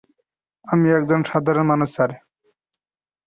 [0.67, 2.11] আমি একজন সাধারণ মানুষ, স্যার?